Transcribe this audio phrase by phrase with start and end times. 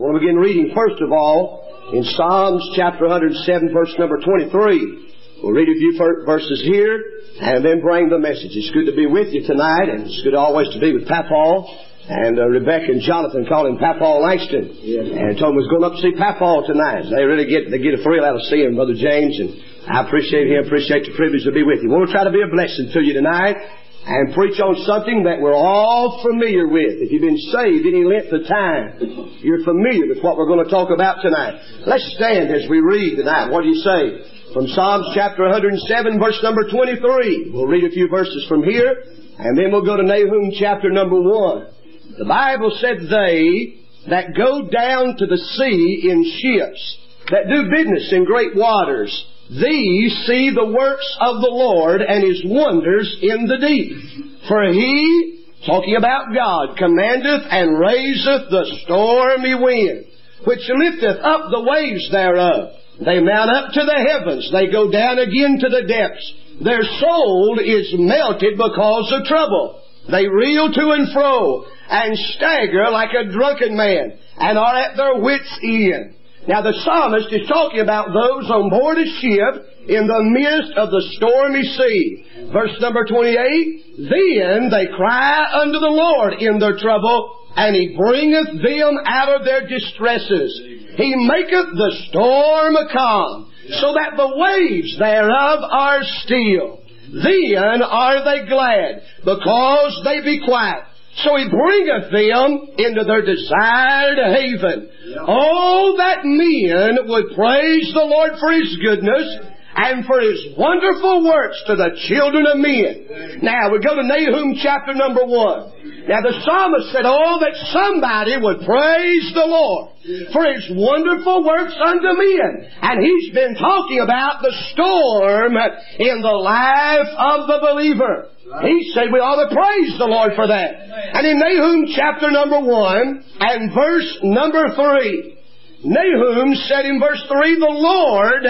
[0.00, 1.60] We'll begin reading first of all
[1.92, 5.44] in Psalms chapter 107 verse number 23.
[5.44, 5.92] We'll read a few
[6.24, 7.04] verses here
[7.36, 8.56] and then bring the message.
[8.56, 11.68] It's good to be with you tonight and it's good always to be with Papaw.
[12.08, 14.72] And uh, Rebecca and Jonathan called him Papaw Langston.
[14.80, 15.04] Yes.
[15.04, 17.12] And told him he was going up to see Papaw tonight.
[17.12, 19.52] They really get, they get a thrill out of seeing Brother James and
[19.84, 21.92] I appreciate him, appreciate the privilege to be with you.
[21.92, 23.60] We'll try to be a blessing to you tonight
[24.06, 27.04] and preach on something that we're all familiar with.
[27.04, 30.70] If you've been saved any length of time, you're familiar with what we're going to
[30.70, 31.60] talk about tonight.
[31.86, 33.52] Let's stand as we read tonight.
[33.52, 34.52] What do you say?
[34.54, 37.52] From Psalms chapter 107, verse number 23.
[37.52, 39.04] We'll read a few verses from here,
[39.38, 42.18] and then we'll go to Nahum chapter number 1.
[42.18, 46.98] The Bible said, They that go down to the sea in ships,
[47.30, 49.12] that do business in great waters,
[49.50, 53.98] these see the works of the Lord and His wonders in the deep.
[54.46, 60.06] For He, talking about God, commandeth and raiseth the stormy wind,
[60.46, 62.74] which lifteth up the waves thereof.
[63.04, 64.52] They mount up to the heavens.
[64.52, 66.34] They go down again to the depths.
[66.62, 69.82] Their soul is melted because of trouble.
[70.10, 75.20] They reel to and fro and stagger like a drunken man and are at their
[75.20, 76.14] wits' end.
[76.48, 80.90] Now the psalmist is talking about those on board a ship in the midst of
[80.90, 82.50] the stormy sea.
[82.52, 88.62] Verse number 28, Then they cry unto the Lord in their trouble, and He bringeth
[88.62, 90.50] them out of their distresses.
[90.96, 96.80] He maketh the storm calm, so that the waves thereof are still.
[97.12, 100.84] Then are they glad, because they be quiet.
[101.16, 104.90] So he bringeth them into their desired haven.
[105.26, 109.38] Oh, that men would praise the Lord for His goodness
[109.76, 113.40] and for His wonderful works to the children of men.
[113.42, 115.70] Now, we go to Nahum chapter number one.
[116.08, 119.94] Now, the psalmist said, Oh, that somebody would praise the Lord
[120.32, 122.66] for His wonderful works unto men.
[122.82, 125.54] And He's been talking about the storm
[125.98, 128.26] in the life of the believer.
[128.66, 130.74] He said we ought to praise the Lord for that.
[131.14, 135.38] And in Nahum chapter number one and verse number three,
[135.84, 138.44] Nahum said in verse three, the Lord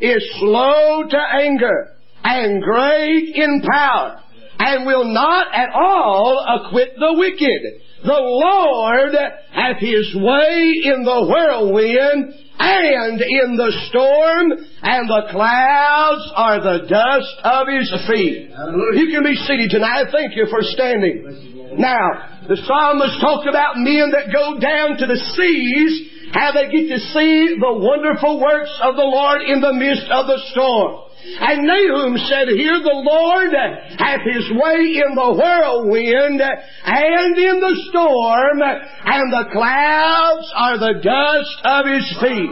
[0.00, 1.92] is slow to anger
[2.24, 4.22] and great in power
[4.58, 7.82] and will not at all acquit the wicked.
[8.04, 9.14] The Lord
[9.52, 14.52] hath his way in the whirlwind and in the storm,
[14.82, 18.48] and the clouds are the dust of his feet.
[18.96, 20.06] You can be seated tonight.
[20.10, 21.76] Thank you for standing.
[21.78, 26.88] Now, the psalmist talked about men that go down to the seas, how they get
[26.88, 31.05] to see the wonderful works of the Lord in the midst of the storm.
[31.26, 33.52] And Nahum said, Here the Lord
[33.98, 41.02] hath his way in the whirlwind and in the storm, and the clouds are the
[41.02, 42.50] dust of his feet.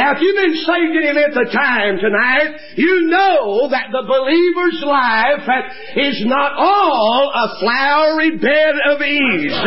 [0.00, 4.80] Now, if you've been saved any length of time tonight, you know that the believer's
[4.88, 5.44] life
[6.00, 9.58] is not all a flowery bed of ease.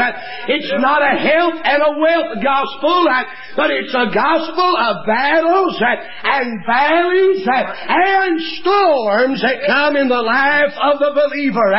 [0.49, 3.05] It's not a health and a wealth gospel,
[3.55, 5.77] but it's a gospel of battles
[6.25, 11.69] and valleys and storms that come in the life of the believer.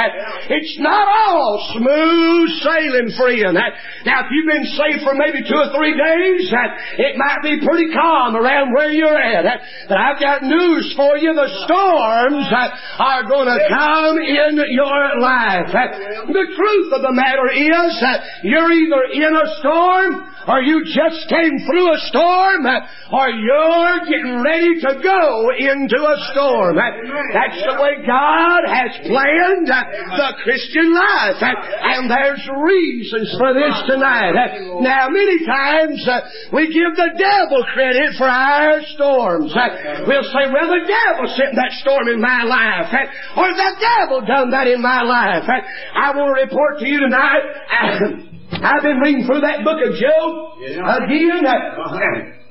[0.49, 3.57] It's not all smooth sailing, friend.
[4.05, 6.49] Now, if you've been saved for maybe two or three days,
[6.99, 9.45] it might be pretty calm around where you're at.
[9.89, 11.35] But I've got news for you.
[11.35, 12.47] The storms
[12.99, 15.73] are going to come in your life.
[15.73, 21.29] The truth of the matter is that you're either in a storm or you just
[21.29, 22.65] came through a storm
[23.13, 26.77] or you're getting ready to go into a storm storm.
[26.77, 29.83] That's the way God has planned uh,
[30.19, 31.39] the Christian life.
[31.39, 34.35] Uh, and there's reasons for this tonight.
[34.35, 36.21] Uh, now, many times uh,
[36.53, 39.55] we give the devil credit for our storms.
[40.07, 42.93] We'll say, well, the devil sent that storm in my life.
[43.37, 45.45] Or the devil done that in my life.
[45.49, 47.43] I want to report to you tonight,
[48.51, 51.45] I've been reading through that book of Job again,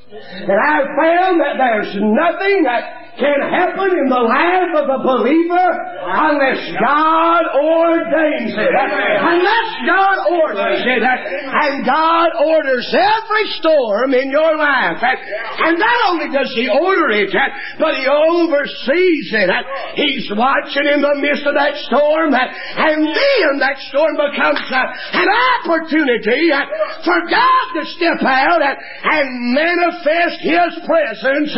[0.07, 5.69] and I've found that there's nothing that can happen in the life of a believer
[6.05, 8.73] unless God ordains it.
[8.77, 11.01] Unless God orders it.
[11.01, 15.01] And God orders every storm in your life.
[15.01, 17.33] And not only does He order it,
[17.81, 19.49] but He oversees it.
[19.97, 22.37] He's watching in the midst of that storm.
[22.37, 26.53] And then that storm becomes an opportunity
[27.01, 29.25] for God to step out and
[29.57, 31.57] manifest His presence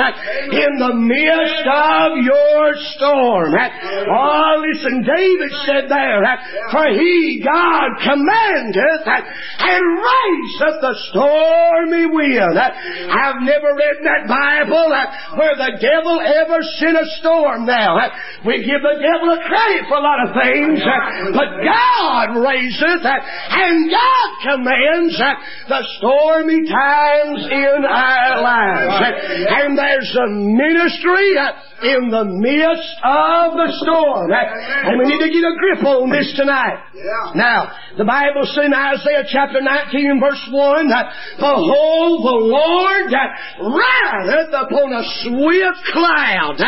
[0.56, 3.54] in the midst midst of your storm.
[3.54, 6.22] Oh, listen, David said there,
[6.72, 12.58] for he, God, commandeth and raiseth the stormy wind.
[12.60, 14.90] I've never read that Bible
[15.38, 17.98] where the devil ever sent a storm now.
[18.46, 20.80] We give the devil a credit for a lot of things,
[21.34, 25.18] but God raiseth and God commands
[25.68, 28.96] the stormy times in our lives.
[29.50, 31.38] And there's a ministry
[31.84, 34.32] in the midst of the storm.
[34.32, 36.84] And we need to get a grip on this tonight.
[37.36, 43.06] Now, the Bible says in Isaiah chapter 19 and verse 1, that Behold, the Lord
[43.12, 46.60] that rideth upon a swift cloud.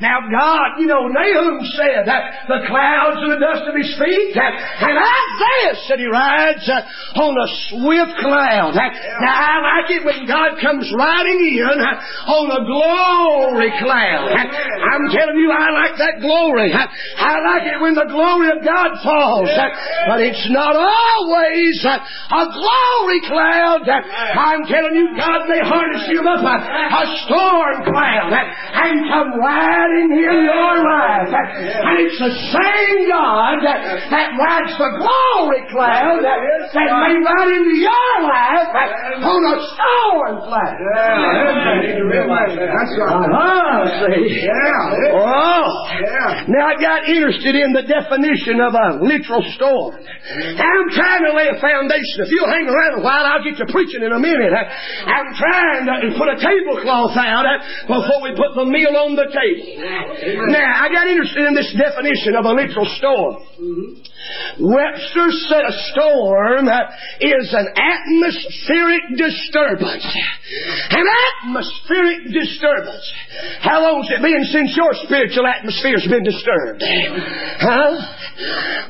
[0.00, 4.34] Now, God, you know, Nahum said that the clouds are the dust of his feet,
[4.34, 8.74] and Isaiah said he rides uh, on a swift cloud.
[8.74, 14.11] Now, I like it when God comes riding in uh, on a glory cloud.
[14.16, 16.72] I'm telling you, I like that glory.
[16.72, 19.48] I like it when the glory of God falls.
[20.08, 23.88] But it's not always a glory cloud.
[23.88, 30.38] I'm telling you, God may harness you up a storm cloud and come riding in
[30.44, 31.32] your life.
[31.32, 33.80] And it's the same God that
[34.10, 38.68] that rides the glory cloud that may ride into your life
[39.24, 40.76] on a storm cloud.
[42.58, 43.22] That's right.
[43.22, 44.42] Uh-huh, see.
[44.42, 45.14] Yeah.
[45.14, 45.66] Oh.
[46.00, 46.46] Yeah.
[46.48, 49.98] Now I got interested in the definition of a literal storm.
[49.98, 50.58] Mm-hmm.
[50.58, 52.26] I'm trying to lay a foundation.
[52.26, 54.52] If you'll hang around a while, I'll get to preaching in a minute.
[54.54, 57.58] I'm trying to put a tablecloth out uh,
[57.90, 59.66] before we put the meal on the table.
[60.50, 63.42] Now, I got interested in this definition of a literal storm.
[63.58, 64.12] Mm-hmm.
[64.62, 66.78] Webster said a storm uh,
[67.20, 70.06] is an atmospheric disturbance.
[70.90, 71.06] An
[71.42, 73.12] atmospheric disturbance.
[73.60, 76.82] How long's it been since your spiritual atmosphere's been disturbed?
[77.58, 77.92] Huh?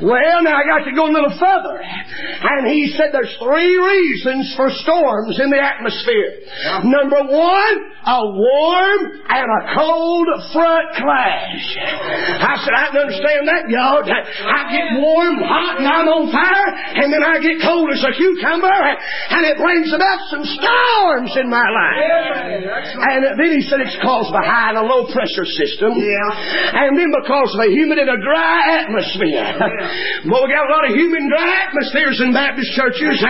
[0.03, 1.81] Well, now I got to go a little further.
[1.83, 6.43] And he said there's three reasons for storms in the atmosphere.
[6.85, 9.00] Number one, a warm
[9.31, 11.67] and a cold front clash.
[11.79, 14.03] I said, I can understand that, y'all.
[14.03, 16.69] I get warm, hot, and I'm on fire,
[16.99, 21.47] and then I get cold as a cucumber, and it brings about some storms in
[21.47, 22.03] my life.
[23.06, 25.94] And then he said it's caused by high a low pressure system.
[25.94, 26.82] Yeah.
[26.82, 29.46] And then because of a humid and a dry atmosphere.
[30.26, 33.23] Well, we got a lot of humid dry atmospheres in Baptist churches.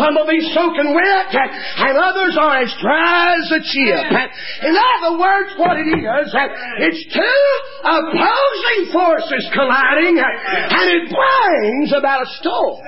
[0.00, 4.06] Some of these soaking wet, and others are as dry as a chip.
[4.64, 6.28] In other words, what it is,
[6.80, 7.44] it's two
[7.84, 12.80] opposing forces colliding, and it brings about a storm.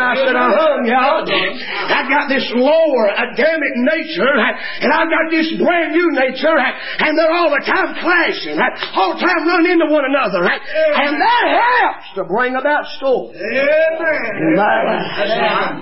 [0.00, 1.22] I said, uh-huh, y'all.
[1.24, 4.34] I've got this lower Adamic nature,
[4.80, 8.56] and I've got this brand new nature, and they're all the time clashing,
[8.94, 13.34] all the time running into one another, and that helps to bring about storm.
[13.36, 14.56] Amen.
[14.56, 15.12] Right.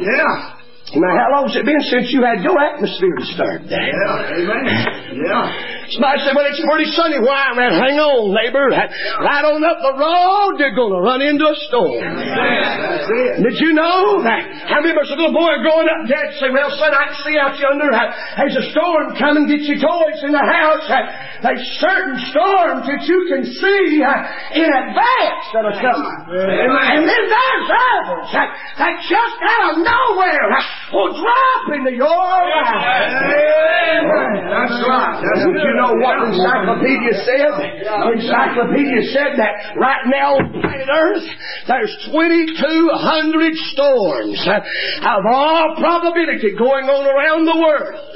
[0.03, 0.58] Yeah.
[0.97, 3.69] Now, how long's it been since you had your atmosphere disturbed?
[3.69, 3.77] Yeah.
[3.77, 4.65] Amen.
[5.21, 5.53] Yeah.
[5.93, 7.57] Somebody said, well, it's pretty sunny Why, I'm.
[7.57, 8.69] Hang on, neighbor.
[8.73, 11.97] Right on up the road, you're going to run into a storm.
[11.97, 13.41] It.
[13.41, 14.45] Did you know that?
[14.69, 17.37] I remember as a little boy growing up, Dad say, well, son, I can see
[17.41, 19.49] out yonder, there's a storm coming.
[19.49, 20.85] Get your toys in the house.
[21.41, 24.05] There's certain storms that you can see
[24.57, 26.17] in advance that are coming.
[26.33, 28.49] And then there's others that,
[29.09, 30.49] just out of nowhere
[30.93, 32.49] will drop into your life.
[33.99, 34.49] Amen.
[34.49, 35.21] That's right.
[35.21, 37.53] That's Did you know what the encyclopedia said?
[37.85, 41.29] The encyclopedia said that right now on planet Earth,
[41.67, 48.09] there's 2,200 storms of all probability going on around the world.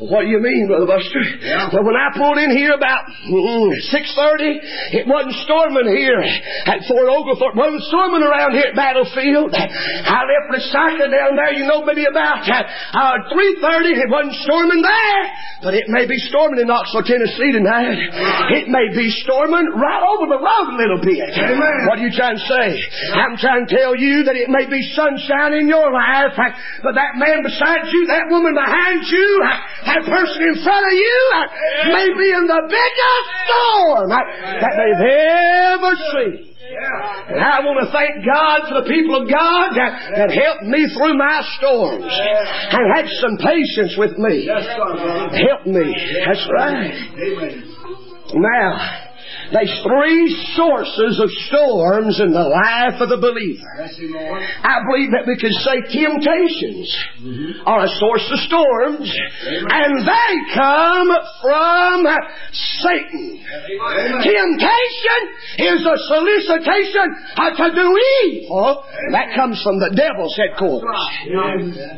[0.00, 1.20] What do you mean, Brother Buster?
[1.76, 6.24] Well, when I pulled in here about mm, 6.30, it wasn't storming here
[6.64, 7.52] at Fort Oglethorpe.
[7.52, 9.52] It wasn't storming around here at Battlefield.
[9.52, 10.42] I left
[10.72, 13.92] cycle down there, you know, maybe about uh, 3.30.
[13.92, 15.20] It wasn't storming there,
[15.60, 17.96] but it may be storming in Knoxville, Tennessee tonight.
[18.56, 21.28] It may be storming right over the road a little bit.
[21.28, 21.76] Amen.
[21.92, 22.68] What are you trying to say?
[23.16, 26.36] I'm trying to tell you that it may be sunshine in your life,
[26.80, 31.20] but that man beside you, that woman behind you, that person in front of you
[31.90, 35.06] may be in the biggest storm that they've
[35.76, 36.48] ever seen.
[36.72, 40.88] And I want to thank God for the people of God that, that helped me
[40.96, 44.48] through my storms and had some patience with me.
[44.48, 45.36] That's right, brother.
[45.36, 45.92] Helped me.
[46.24, 46.96] That's right.
[48.32, 49.11] Now,
[49.52, 50.24] There's three
[50.56, 53.68] sources of storms in the life of the believer.
[53.76, 54.40] Bless you, Lord.
[54.40, 56.88] I believe that we could say temptations
[57.20, 57.68] mm-hmm.
[57.68, 61.10] are a source of storms, and they come
[61.44, 61.98] from
[62.80, 63.44] Satan.
[63.44, 64.24] Amen.
[64.24, 65.20] Temptation
[65.60, 67.06] is a solicitation
[67.60, 67.88] to do
[68.24, 68.88] evil.
[69.12, 70.88] That comes from the devil's headquarters.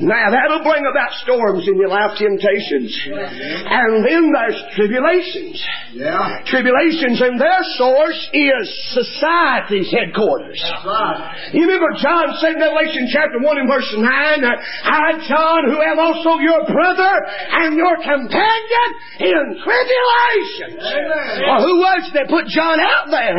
[0.02, 2.90] Now that'll bring about storms in your life, temptations.
[3.14, 5.62] And then there's tribulations.
[5.94, 6.42] Yeah.
[6.50, 8.64] Tribulations and their source is
[8.96, 10.56] society's headquarters.
[10.80, 11.52] Right.
[11.52, 16.00] You remember John said in Revelation chapter 1 and verse 9, I, John, who am
[16.00, 17.12] also your brother
[17.60, 18.88] and your companion
[19.20, 20.80] in tribulation.
[20.80, 23.36] Well, who was that put John out there?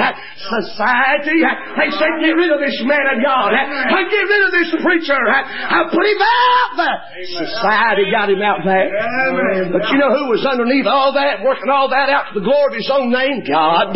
[0.61, 1.41] Society.
[1.41, 3.57] They said, get rid of this man of God.
[4.05, 5.17] Get rid of this preacher.
[5.17, 6.97] I put him out there.
[7.41, 8.93] Society got him out there.
[8.93, 9.73] Amen.
[9.73, 12.69] But you know who was underneath all that, working all that out to the glory
[12.69, 13.41] of his own name?
[13.49, 13.94] God.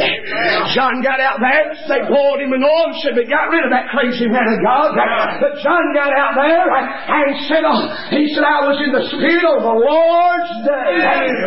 [0.75, 3.71] John got out there, they boiled him in oil and said, we got rid of
[3.73, 4.95] that crazy man of God.
[5.41, 9.45] But John got out there and said, oh, he said, I was in the Spirit
[9.45, 10.95] of the Lord's day.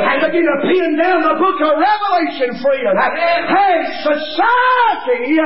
[0.02, 2.90] And began to pin down the book of Revelation for you.
[2.92, 5.38] Hey, society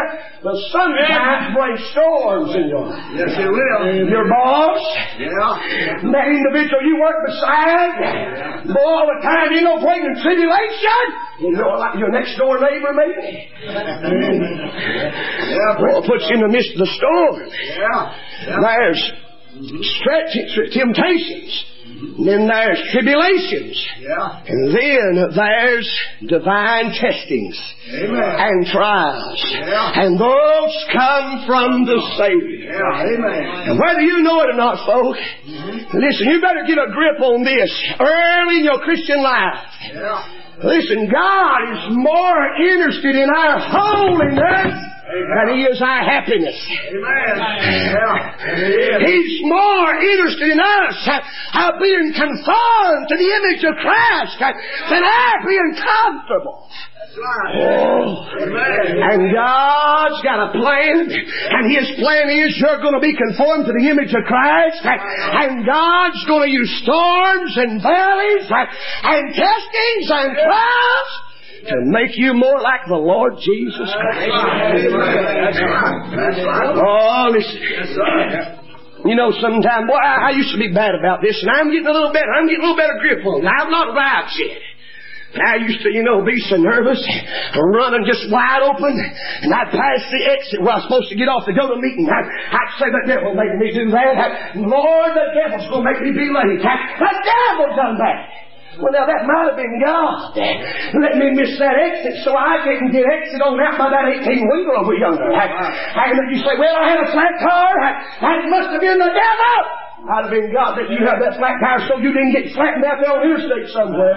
[0.46, 3.02] the will sometimes bring storms in your life.
[3.18, 3.82] Yes, it will.
[4.06, 4.78] Your boss,
[5.18, 5.98] Yeah.
[6.06, 11.02] that individual you work beside, boy, all the time you know bringing tribulation.
[11.40, 13.48] You know, like your next door neighbor, maybe.
[15.52, 15.76] Yeah.
[15.80, 17.52] Well, puts you in the midst of the storm.
[17.52, 18.16] Yeah.
[18.60, 19.12] There's
[20.00, 20.32] stretch,
[20.72, 21.64] temptations.
[21.96, 23.76] And then there's tribulations.
[24.00, 24.42] Yeah.
[24.46, 25.88] And then there's
[26.28, 27.56] divine testings
[27.88, 28.20] Amen.
[28.20, 29.40] and trials.
[29.52, 30.04] Yeah.
[30.04, 32.72] And those come from the Savior.
[32.72, 33.16] Yeah.
[33.16, 33.70] Amen.
[33.70, 35.96] And whether you know it or not, folks, mm-hmm.
[35.96, 39.64] listen, you better get a grip on this early in your Christian life.
[40.64, 44.72] Listen, God is more interested in our holiness
[45.04, 46.56] than He is our happiness.
[46.88, 47.36] Amen.
[49.04, 51.08] He's more interested in us
[51.52, 54.52] uh, being conformed to the image of Christ uh,
[54.88, 56.68] than our being comfortable.
[57.16, 58.28] Oh.
[58.36, 63.72] And God's got a plan, and His plan is you're going to be conformed to
[63.72, 70.36] the image of Christ, and God's going to use storms and valleys and testings and
[70.36, 71.10] trials
[71.68, 74.30] to make you more like the Lord Jesus Christ.
[76.76, 77.60] Oh, listen.
[79.06, 81.92] You know, sometimes, boy, I, used to be bad about this, and I'm getting a
[81.92, 82.26] little better.
[82.34, 83.46] I'm getting a little better grip on it.
[83.46, 84.58] I'm not arrived yet.
[85.40, 87.00] I used to, you know, be so nervous,
[87.74, 91.28] running just wide open, and I'd pass the exit where I was supposed to get
[91.28, 92.08] off to go to meeting.
[92.08, 94.56] I'd, I'd say, the devil made me do that.
[94.56, 96.60] Lord, the devil's going to make me be late.
[96.60, 98.46] The devil done that.
[98.76, 100.36] Well, now that might have been God.
[100.36, 104.28] Let me miss that exit so I didn't get exit on out by that 18
[104.28, 105.32] wheeler over yonder.
[105.32, 107.72] And then you say, well, I had a flat car.
[108.20, 109.85] That must have been the devil.
[110.06, 112.84] I'd have been God that you had that flat tire so you didn't get flattened
[112.86, 114.14] out there on interstate somewhere.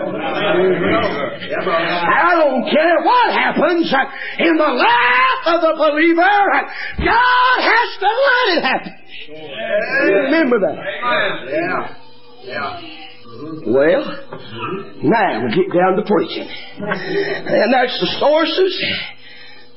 [1.49, 3.89] I don't care what happens
[4.37, 6.21] in the life of the believer.
[7.01, 8.93] God has to let it happen.
[10.29, 10.77] Remember that.
[13.65, 14.03] Well,
[15.01, 16.49] now we get down to preaching.
[16.77, 18.73] And that's the sources.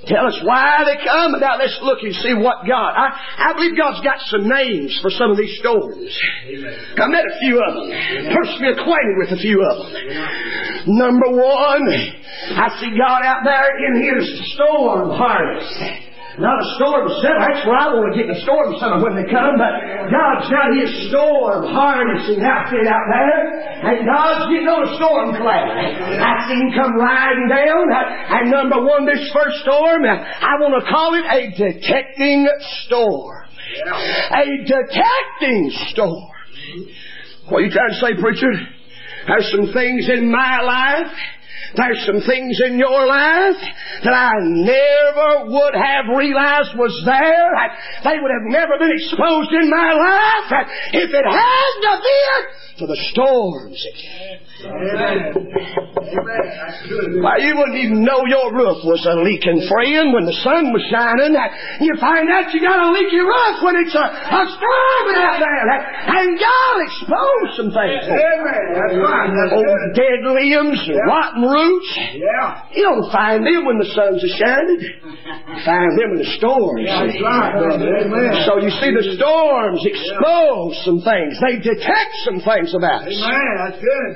[0.07, 1.35] Tell us why they come.
[1.35, 2.91] And now let's look and see what God.
[2.95, 6.11] I, I believe God's got some names for some of these storms.
[6.99, 7.89] I met a few of them.
[8.35, 10.99] Personally acquainted with a few of them.
[10.99, 11.87] Number one,
[12.59, 16.11] I see God out there in His storm harness.
[16.41, 17.41] Not a storm center.
[17.45, 19.61] That's where I want to get in a storm center when they come.
[19.61, 19.73] But
[20.09, 23.41] God's got His storm harnessing outfit out there,
[23.85, 25.77] and God's getting on a storm cloud.
[25.77, 27.85] I see Him come riding down.
[27.93, 32.49] And number one, this first storm, I want to call it a detecting
[32.89, 33.45] storm.
[34.33, 36.33] A detecting storm.
[37.53, 38.53] What are you trying to say, preacher?
[39.29, 41.13] There's some things in my life
[41.77, 43.63] there's some things in your life
[44.05, 47.53] that I never would have realized was there.
[48.05, 52.45] They would have never been exposed in my life if it hadn't been
[52.79, 53.79] for the storms.
[54.65, 55.35] Amen.
[55.93, 57.23] Amen.
[57.23, 60.83] Why, you wouldn't even know your roof was a leaking, friend, when the sun was
[60.87, 61.35] shining.
[61.83, 65.67] You find out you got a leaky roof when it's a, a storm out there.
[66.15, 68.07] And God exposed some things.
[68.07, 68.65] Amen.
[68.77, 69.31] That's right.
[69.35, 69.99] That's Old good.
[69.99, 71.91] dead limbs and rotten roots.
[72.15, 72.63] Yeah.
[72.77, 74.79] You don't find them when the sun's a shining.
[74.79, 76.87] You find them in the storms.
[76.87, 77.91] That's right, brother.
[78.07, 78.31] Amen.
[78.47, 81.35] So you see, the storms expose some things.
[81.43, 83.11] They detect some things about us.
[83.11, 83.55] Amen.
[83.59, 84.13] That's good.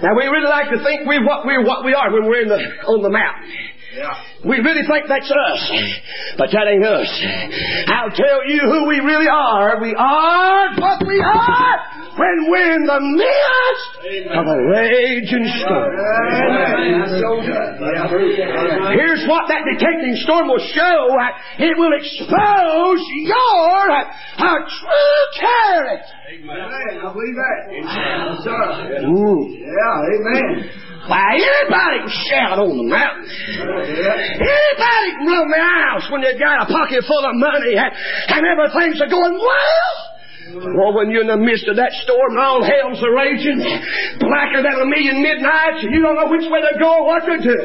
[0.00, 2.48] Now we really like to think we're what we're what we are when we're in
[2.48, 3.52] the on the mountain.
[3.90, 4.14] Yeah.
[4.46, 5.62] We really think that's us,
[6.38, 7.10] but that ain't us.
[7.90, 9.82] I'll tell you who we really are.
[9.82, 11.76] We are what we are
[12.14, 15.90] when we're in the midst of a raging storm.
[18.94, 21.16] Here's what that detecting storm will show.
[21.58, 24.06] It will expose your uh,
[24.38, 26.14] true character.
[26.30, 27.02] Amen.
[27.02, 27.74] I believe that.
[27.74, 29.02] Yes, sir.
[29.50, 30.89] Yeah, amen.
[31.08, 33.24] Why, anybody can shout on the mountain.
[33.24, 37.90] Anybody can run the house when they've got a pocket full of money and,
[38.28, 39.92] and everything's going well.
[40.76, 43.58] Well, when you're in the midst of that storm all hell's a raging,
[44.20, 47.24] blacker than a million midnights, and you don't know which way to go or what
[47.26, 47.58] to do.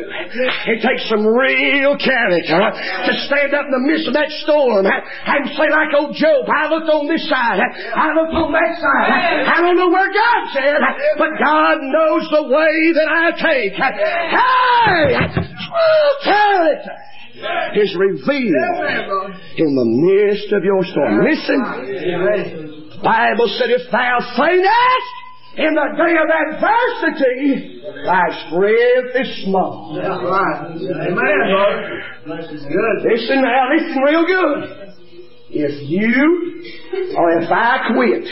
[0.69, 5.41] It takes some real character to stand up in the midst of that storm and
[5.53, 9.11] say like old Job, I looked on this side, I looked on that side,
[9.51, 10.79] I don't know where God said,
[11.17, 13.73] but God knows the way that I take.
[13.73, 15.17] Hey!
[15.35, 16.95] True character
[17.75, 21.25] is revealed in the midst of your storm.
[21.25, 22.74] Listen,
[23.05, 25.13] Bible said, if thou faintest
[25.57, 29.93] in the day of adversity, thy strength is small.
[29.93, 30.73] That's right.
[30.73, 32.49] Amen, brother.
[32.49, 32.97] Good.
[33.05, 34.95] Listen now, listen real good.
[35.51, 36.63] If you
[37.15, 38.27] or if I quit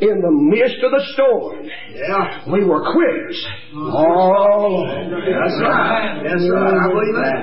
[0.00, 2.50] in the midst of the storm, Yeah.
[2.50, 3.38] we were quitters.
[3.74, 6.22] Oh, That's right.
[6.24, 6.56] Yes, sir.
[6.56, 7.40] I believe that.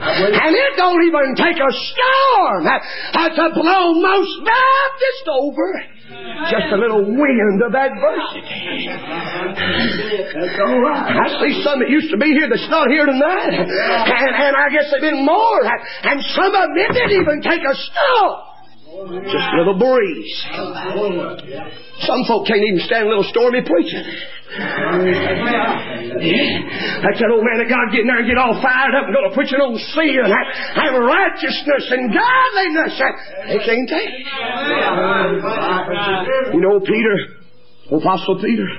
[0.00, 2.64] I believe And it don't even take a storm
[3.36, 5.68] to blow most Baptists over.
[6.50, 8.86] Just a little wind of adversity.
[8.86, 11.16] That's all right.
[11.18, 13.52] I see some that used to be here that's not here tonight.
[13.52, 15.60] And, and I guess they've been more.
[15.66, 18.45] And some of them didn't even take a storm.
[18.86, 20.46] Just a little breeze.
[22.06, 24.06] Some folk can't even stand a little stormy preaching.
[27.02, 29.26] That's that old man of God getting there and get all fired up and go
[29.26, 32.94] to preaching on sin and have righteousness and godliness.
[33.50, 34.22] They can't take it.
[36.54, 37.42] You know, Peter,
[37.90, 38.70] Apostle Peter,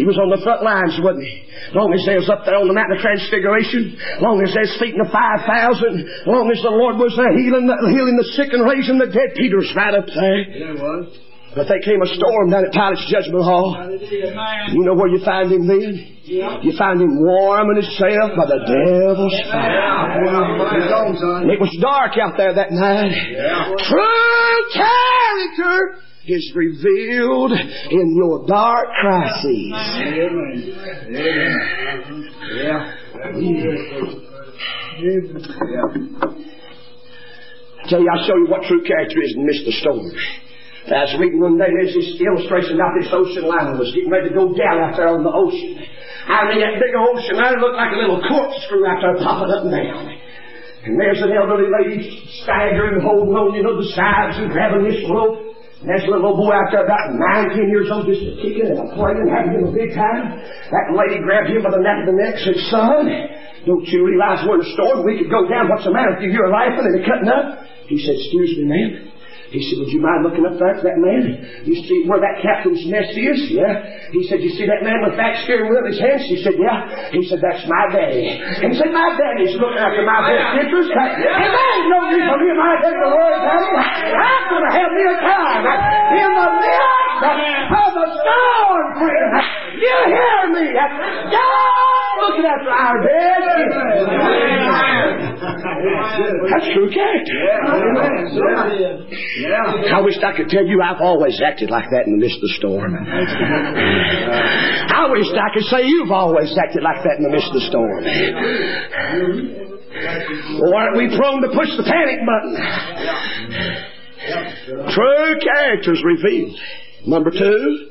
[0.00, 1.44] he was on the front lines, wasn't he?
[1.76, 4.72] Long as they was up there on the Mount of Transfiguration, long as they was
[4.80, 8.64] feeding the 5,000, long as the Lord was there healing the, healing the sick and
[8.64, 10.40] raising the dead, Peter was right up there.
[10.40, 11.12] Yeah, it was.
[11.52, 13.76] But there came a storm down at Pilate's judgment hall.
[14.72, 16.00] You know where you find him then?
[16.24, 20.80] You find him warming himself by the devil's fire.
[20.80, 21.44] His own son.
[21.44, 23.12] And it was dark out there that night.
[23.84, 29.72] True character is revealed in your dark crises.
[29.74, 30.74] Amen.
[31.08, 32.30] Amen.
[32.54, 32.96] Yeah.
[35.00, 35.20] Yeah.
[37.80, 40.14] I tell you, I'll show you what true character is in midst of the.
[40.90, 44.28] I was reading one day, there's this illustration about this ocean liner was getting ready
[44.30, 45.76] to go down out there on the ocean.
[46.26, 49.64] I mean, that big ocean liner looked like a little corkscrew out there popping up
[49.68, 50.08] and down.
[50.84, 52.08] And there's an elderly lady
[52.42, 55.49] staggering, holding on, you know, the sides and grabbing this rope.
[55.80, 59.24] And there's little boy out there about nine, ten years old, just kicking and playing,
[59.32, 60.36] having him a big time.
[60.68, 63.08] That lady grabbed him by the neck of the neck and said, Son,
[63.64, 65.08] don't you realize we're in a storm?
[65.08, 65.72] We could go down.
[65.72, 66.36] What's the matter with you?
[66.36, 67.64] You're laughing and cutting up.
[67.88, 69.09] He said, Excuse me, ma'am.
[69.50, 71.66] He said, Would you mind looking up there at that man?
[71.66, 73.50] You see where that captain's nest is?
[73.50, 73.82] Yeah.
[74.14, 76.22] He said, You see that man with that steering wheel in his hands?
[76.30, 77.10] She said, Yeah.
[77.10, 78.38] He said, That's my daddy.
[78.62, 80.90] He said, My daddy's looking after my best interest.
[80.94, 84.14] And there ain't no need for and my daddy to worry about it.
[84.14, 85.62] I'm going to have me a time
[86.14, 89.30] in the midst of the storm, friend.
[89.82, 90.66] You hear me?
[90.78, 91.79] God
[92.20, 94.60] looking after our best.
[95.40, 97.38] That's true character.
[99.90, 102.42] I wish I could tell you I've always acted like that in the midst of
[102.42, 102.94] the storm.
[102.94, 103.00] I
[105.10, 108.04] wish I could say you've always acted like that in the midst of the storm.
[110.62, 112.56] Or aren't we prone to push the panic button?
[114.94, 116.58] True characters revealed.
[117.06, 117.86] Number two,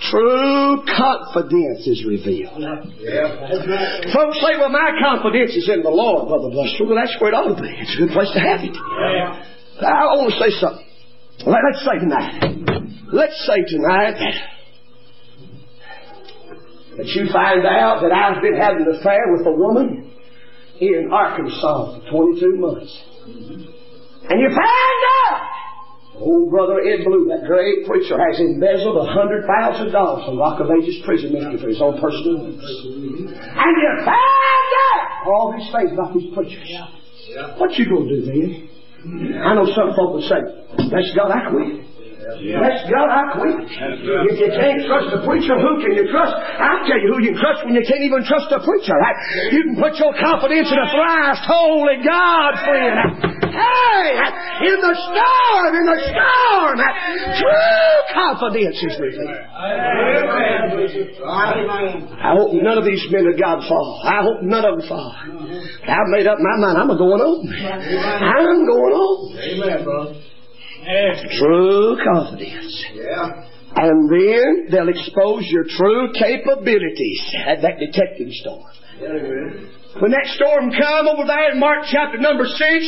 [0.00, 2.60] true confidence is revealed.
[4.12, 6.84] Folks say, well, my confidence is in the Lord, Brother Buster.
[6.84, 7.70] Well, that's where it ought to be.
[7.70, 8.74] It's a good place to have it.
[8.74, 10.86] I want to say something.
[11.46, 12.40] Let, us say tonight.
[13.12, 14.36] Let's say tonight that,
[16.98, 20.12] that you find out that I've been having an affair with a woman
[20.76, 23.02] here in Arkansas for 22 months.
[23.26, 25.63] And you find out
[26.18, 30.60] old brother Ed Blue, that great preacher, has embezzled a hundred thousand dollars from Rock
[30.60, 32.62] of Ages prison ministry for his own personal use.
[33.34, 36.70] And you find out all these things about these preachers.
[37.58, 38.70] What you gonna do then?
[39.42, 40.40] I know some folk will say,
[40.88, 41.84] bless God, I quit.
[42.24, 43.68] Bless God, I quit.
[43.68, 46.32] If you can't trust the preacher, who can you trust?
[46.32, 48.96] I'll tell you who you can trust when you can't even trust a preacher.
[48.96, 49.18] Right?
[49.52, 53.23] You can put your confidence in a thrice holy God, friend.
[53.54, 54.18] Hey,
[54.66, 56.76] in the storm, in the storm,
[57.38, 59.30] true confidence is with revealed.
[62.18, 64.02] I hope none of these men of God fall.
[64.04, 65.14] I hope none of them fall.
[65.14, 66.78] I've made up my mind.
[66.78, 67.48] I'm going on.
[67.48, 69.38] I'm going on.
[69.38, 70.14] Amen, brother.
[71.38, 72.84] True confidence.
[72.94, 73.44] Yeah.
[73.76, 78.62] And then they'll expose your true capabilities at that detecting storm.
[80.00, 82.84] When that storm come over there in Mark chapter number six,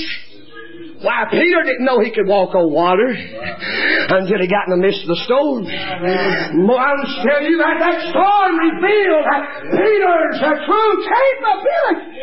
[1.02, 5.04] why, Peter didn't know he could walk on water until he got in the midst
[5.04, 5.64] of the storm.
[5.68, 9.42] Well, just tell you that that storm revealed that
[9.76, 12.16] Peter's a true capability.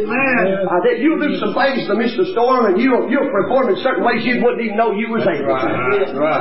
[0.00, 0.44] Amen.
[0.64, 3.28] Uh, that you'll do some things in the midst of the storm and you'll, you'll
[3.28, 5.68] perform in certain ways you wouldn't even know you was able to.
[6.00, 6.40] That's right.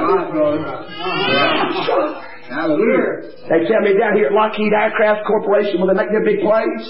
[2.44, 3.34] Hallelujah.
[3.50, 6.84] They tell me down here at Lockheed Aircraft Corporation when they make their big planes,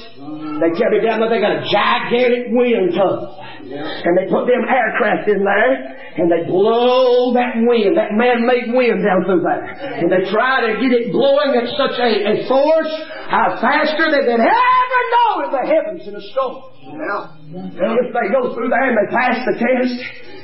[0.61, 3.37] they tell me down there they got a gigantic wind tunnel.
[3.71, 5.73] And they put them aircraft in there,
[6.19, 9.63] and they blow that wind, that man-made wind down through there.
[9.97, 12.93] And they try to get it blowing at such a, a force,
[13.31, 16.63] how faster than they'd ever know in the heavens in a storm.
[16.83, 19.95] Now, And if they go through there and they pass the test,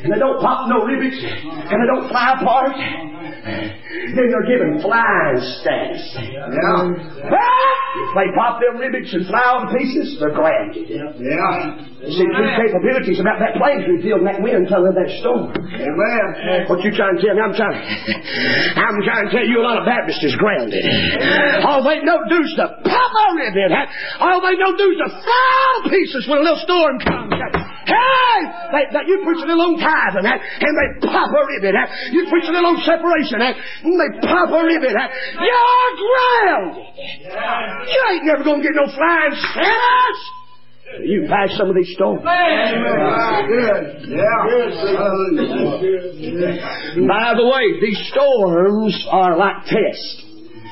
[0.04, 5.40] and they don't pop no rivets, and they don't fly apart, then they're given flying
[5.60, 6.04] status.
[6.16, 7.28] Yeah.
[7.28, 10.86] But if they pop them rivets and fly to pieces, they're grounded.
[10.86, 11.90] Yeah.
[12.06, 15.52] See, true capabilities about that plane's revealed in that wind of that storm.
[15.52, 16.70] Amen.
[16.70, 17.42] What you trying to tell me?
[17.44, 17.76] I'm trying.
[18.86, 20.80] I'm trying to tell you a lot of Baptists is grounded.
[21.66, 23.26] All they know do is to pop a
[23.74, 23.86] huh?
[24.22, 27.34] All they know do is to fly to pieces when a little storm comes.
[27.90, 30.38] Hey, they, they, you preach a little on tithing, huh?
[30.38, 31.74] and they pop a rivet.
[31.74, 31.90] huh?
[32.14, 33.54] You preach a little on separation, huh?
[33.58, 34.94] and they pop a rivet.
[34.94, 35.10] huh?
[35.42, 36.86] You're grounded.
[37.90, 40.20] You ain't never gonna get no flying status.
[41.06, 42.22] You can pass some of these storms.
[42.22, 42.30] Good.
[44.10, 44.68] Yeah.
[47.08, 50.26] By the way, these storms are like tests.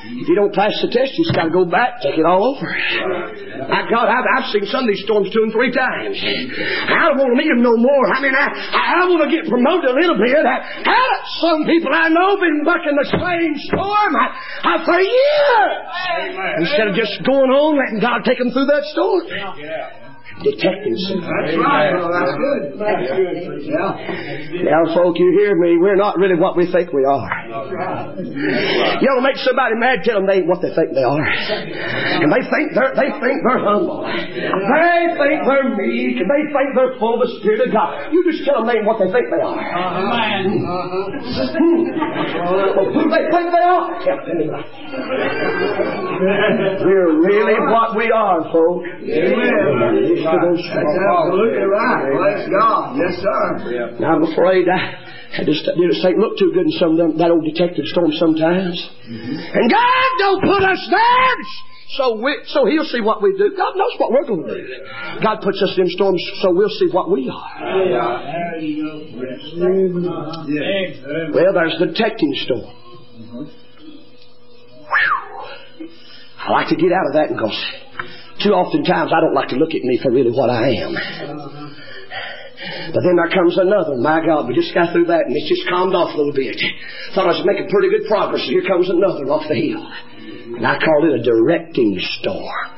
[0.08, 2.56] If you don't pass the test, you just got to go back, take it all
[2.56, 2.64] over.
[2.64, 6.16] I God, I've, I've seen some of these storms two and three times.
[6.16, 8.06] I don't want to meet them no more.
[8.08, 10.40] I mean, I, I, I want to get promoted a little bit.
[10.40, 11.00] I, I,
[11.44, 14.26] some people I know been bucking the same storm I,
[14.64, 15.76] I, for years.
[16.64, 19.28] Instead of just going on, letting God take them through that storm.
[20.38, 21.18] Detecting sin.
[21.18, 22.14] That's right, brother.
[22.14, 22.78] That's good.
[22.78, 23.58] That's good.
[23.66, 24.70] Yeah.
[24.70, 25.82] Now, folk, you hear me.
[25.82, 27.26] We're not really what we think we are.
[27.50, 30.06] You want to make somebody mad?
[30.06, 31.18] Tell them they ain't what they think they are.
[31.18, 34.06] And they think they're they think they're humble.
[34.06, 36.22] They think they're meek.
[36.22, 38.14] And they think they're full of the Spirit of God.
[38.14, 39.58] You just tell them they ain't what they think they are.
[41.58, 41.82] Hmm.
[42.78, 43.90] Well, who they think they are?
[44.06, 44.54] Tell them.
[46.86, 48.86] We're really what we are, folk.
[49.02, 50.27] Amen.
[50.68, 52.04] That's absolutely right.
[52.12, 52.96] Bless God.
[53.00, 53.40] Yes, sir.
[54.00, 56.98] Now, I'm afraid I, I just did it ain't look too good in some of
[56.98, 58.76] them, that old detective storm sometimes.
[59.08, 61.38] And God don't put us there.
[61.96, 63.54] So we, so He'll see what we do.
[63.56, 64.68] God knows what we're going to do.
[65.24, 67.64] God puts us in storms so we'll see what we are.
[71.32, 72.68] Well, there's the detecting storm.
[73.32, 73.48] Whew.
[76.38, 77.56] I like to get out of that because
[78.42, 80.94] too often times I don't like to look at me for really what I am.
[82.92, 83.96] But then there comes another.
[83.96, 86.56] My God, we just got through that and it's just calmed off a little bit.
[87.14, 88.42] Thought I was making pretty good progress.
[88.42, 89.84] And Here comes another off the hill.
[90.56, 92.68] And I call it a directing storm.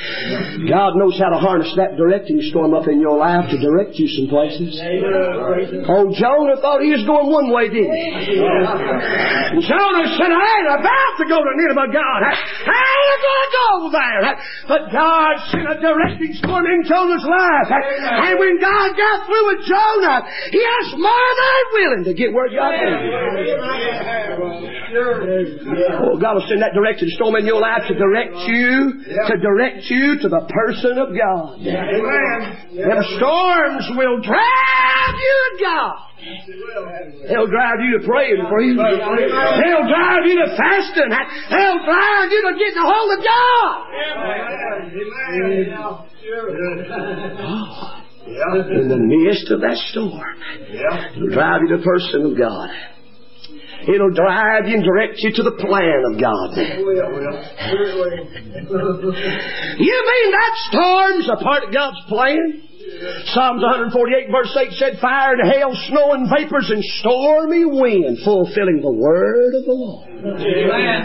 [0.00, 4.08] God knows how to harness that directing storm up in your life to direct you
[4.08, 4.80] some places.
[5.84, 8.40] Oh, Jonah thought he was going one way, didn't he?
[9.60, 12.20] Jonah said, I ain't about to go to Nineveh, God.
[12.24, 12.32] I
[13.20, 14.20] going to go there.
[14.66, 17.68] But God sent a directing storm in Jonah's life.
[17.70, 22.32] And when God got through with Jonah, he was more than I willing to get
[22.32, 23.00] where God was.
[24.90, 29.86] Oh, God will send that directing storm in your life to direct you, to direct
[29.90, 31.60] you to the person of God.
[31.60, 32.74] Amen.
[32.74, 36.09] Them storms will drive you to God.
[37.28, 38.76] They'll drive you to praying for you.
[38.76, 41.10] They'll drive you to fasting.
[41.50, 43.74] They'll drive you to getting a hold of God.
[48.70, 50.36] In the midst of that storm,
[51.16, 52.68] it'll drive you to the person of God.
[53.88, 56.52] It'll drive you and direct you to the plan of God.
[59.80, 62.62] You mean that storm's a part of God's plan?
[63.30, 68.82] Psalms 148 verse 8 said, Fire and hail, snow and vapors and stormy wind, fulfilling
[68.82, 70.10] the word of the Lord.
[70.10, 71.00] Amen.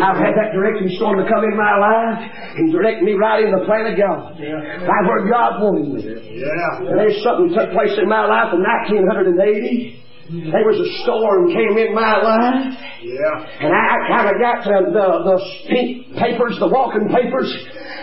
[0.00, 3.50] I've had that direction storm to come in my life and direct me right in
[3.50, 4.38] the plan of God.
[4.38, 6.00] Right where God wanted me.
[6.06, 6.86] Yeah.
[6.86, 10.06] And there's something took place in my life in 1980.
[10.26, 12.74] There was a storm came in my life.
[13.02, 13.62] Yeah.
[13.62, 15.36] And I kind of got to the, the
[15.70, 17.46] pink papers, the walking papers,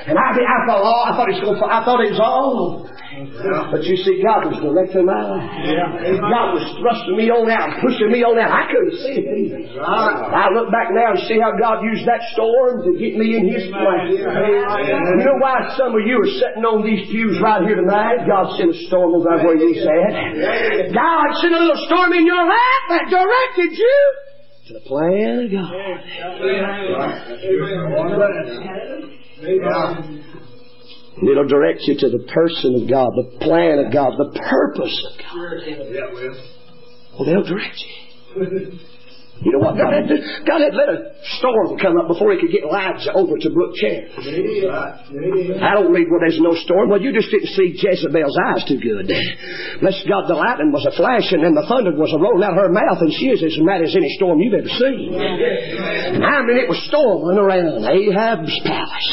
[0.07, 2.89] and I, I thought, oh, I thought it was going, I thought it was all
[3.13, 3.69] yeah.
[3.69, 5.45] But you see, God was directing my life.
[5.69, 6.17] Yeah.
[6.17, 8.49] God was thrusting me on out, pushing me on out.
[8.49, 9.61] I couldn't see it either.
[9.77, 10.33] Right.
[10.33, 13.45] I look back now and see how God used that storm to get me in
[13.45, 14.09] His plan.
[14.17, 18.25] You know why some of you are sitting on these pews right here tonight?
[18.25, 20.89] God sent a storm over where you sat.
[20.89, 23.97] God sent a little storm in your life that directed you
[24.67, 25.69] to the plan of God.
[28.33, 29.19] Amen.
[31.17, 35.07] And it'll direct you to the person of God, the plan of God, the purpose
[35.11, 35.61] of God.
[37.19, 38.79] Well, they'll direct you.
[39.41, 42.39] You know what God had to God had let a storm come up before he
[42.39, 44.13] could get Elijah over to Brook Cherith.
[45.59, 46.93] I don't read where there's no storm.
[46.93, 49.09] Well, you just didn't see Jezebel's eyes too good.
[49.81, 52.61] Bless God, the lightning was a flashing and the thunder was a rolling out of
[52.61, 55.11] her mouth, and she is as mad as any storm you've ever seen.
[55.11, 59.11] And I mean, it was storming around Ahab's palace.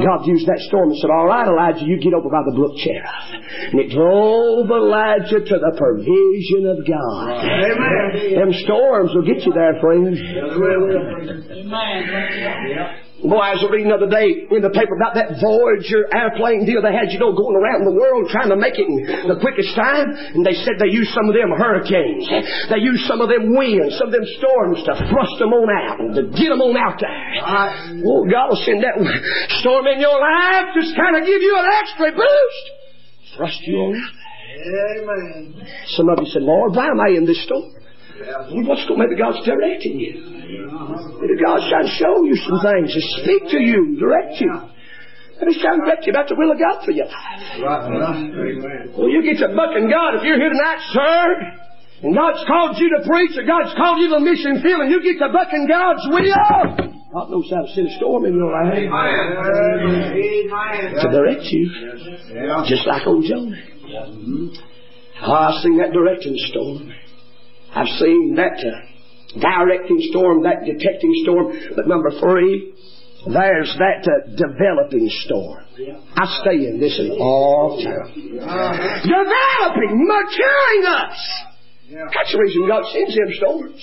[0.00, 2.72] God used that storm and said, All right, Elijah, you get over by the Brook.
[2.72, 7.36] And it drove Elijah to the provision of God.
[7.36, 8.38] Amen.
[8.38, 10.18] Them storms will get you there, friends.
[13.22, 16.82] Boy, I was reading the other day in the paper about that Voyager airplane deal
[16.82, 19.78] they had, you know, going around the world trying to make it in the quickest
[19.78, 20.10] time.
[20.10, 22.26] And they said they used some of them hurricanes.
[22.66, 26.02] They used some of them winds, some of them storms to thrust them on out
[26.02, 28.02] and to get them on out there.
[28.02, 28.98] Oh, God will send that
[29.62, 32.64] storm in your life, just kind of give you an extra boost.
[33.38, 34.18] Thrust you on out.
[34.52, 35.62] Amen.
[35.94, 37.70] Some of you said, Lord, why am I in this storm?
[38.68, 39.00] What's going?
[39.00, 40.20] Maybe God's directing you.
[41.20, 44.52] Maybe God's trying to show you some things, to speak to you, direct you.
[45.40, 47.58] Maybe He's trying to direct you about the will of God for your life.
[48.96, 51.58] Well, you get to bucking God if you're here tonight, sir.
[52.02, 55.00] And God's called you to preach, or God's called you to mission field, and you
[55.02, 56.92] get to bucking God's will.
[57.12, 58.74] God knows how to send a storm in your life.
[61.00, 61.70] To direct you.
[62.66, 63.56] Just like old Jonah.
[65.24, 66.90] Oh, I've seen that directing storm.
[67.74, 71.52] I've seen that uh, directing storm, that detecting storm.
[71.74, 72.74] But number three,
[73.26, 75.64] there's that uh, developing storm.
[76.16, 78.12] I stay in this in all time.
[79.02, 81.42] Developing, maturing us.
[81.92, 83.76] That's the reason God sends them storms.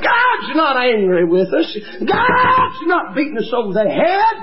[0.00, 1.68] God's not angry with us.
[2.00, 4.34] God's not beating us over the head.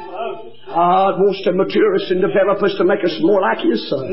[0.69, 4.05] God wants to mature us and develop us to make us more like His Son.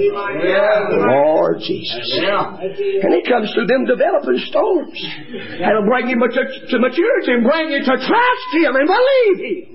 [0.97, 2.09] Lord Jesus.
[2.17, 2.57] Yeah.
[2.57, 4.97] And He comes through them developing storms.
[4.97, 9.69] And will bring you to maturity and bring you to trust Him and believe Him.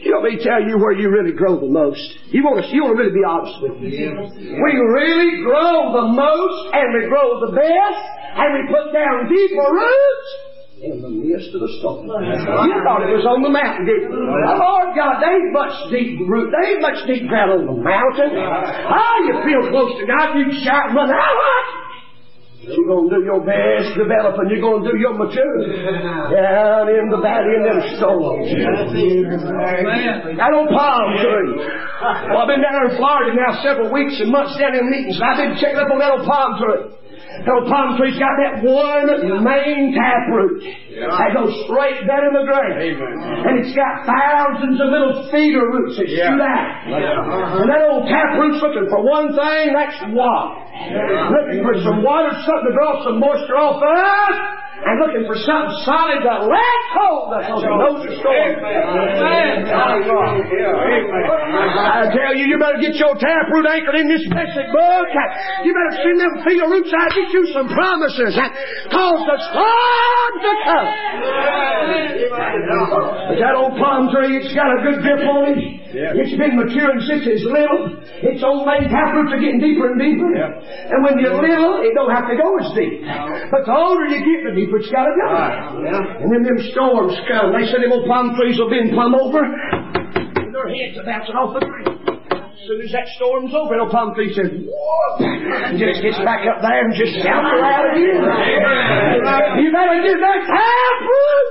[0.00, 2.00] You want me to tell you where you really grow the most?
[2.32, 3.92] You want to, you want to really be honest with me.
[3.92, 9.66] We really grow the most and we grow the best and we put down deeper
[9.68, 10.30] roots
[10.80, 12.08] in the midst of the storm.
[12.08, 14.24] You thought it was on the mountain, didn't you?
[14.24, 16.48] Oh, Lord God, there ain't much deep root.
[16.48, 18.32] There ain't much deep ground on the mountain.
[18.40, 21.12] Oh, you feel close to God, you can shout and run.
[21.12, 21.64] Now what?
[22.60, 24.52] You're going to do your best developing.
[24.52, 25.80] You're going to do your maturity.
[25.80, 27.80] Down in the valley in them
[30.36, 31.56] I don't palm trees.
[31.56, 35.16] Well, I've been down in Florida now several weeks and months down in meetings.
[35.24, 36.99] I've been checking up on that old palm tree.
[37.30, 39.06] That old palm tree's got that one
[39.44, 42.74] main taproot that goes straight down in the ground.
[42.74, 46.66] And it's got thousands of little feeder roots that shoot out.
[46.90, 47.62] Uh-huh.
[47.62, 50.58] And that old tap taproot's looking for one thing, that's water.
[51.32, 53.88] Looking for some water, something to draw some moisture off of.
[53.88, 54.36] us,
[54.80, 58.56] and looking for something solid to let hold of because he knows the story.
[60.80, 65.08] I tell you, you better get your taproot anchored in this blessed book.
[65.64, 68.32] You better send them feeder roots out, get you some promises,
[68.88, 70.88] cause the storm to come.
[73.28, 75.89] But that old palm tree, it's got a good grip on it.
[75.90, 77.98] It's been maturing since it's little.
[78.22, 80.30] Its old main taproots are getting deeper and deeper.
[80.30, 83.02] And when you're little, it don't have to go as deep.
[83.50, 85.26] But the older you get, the deeper it's got to go.
[85.30, 87.50] Ah, and then them storms come.
[87.58, 89.42] They said them old palm trees will be plumb over.
[89.42, 91.86] And their heads are bouncing off the tree.
[91.90, 96.46] As soon as that storm's over, the palm tree says, whoop, and just gets back
[96.46, 98.20] up there and just shouts aloud again.
[99.58, 101.50] You better get that ah, taproot.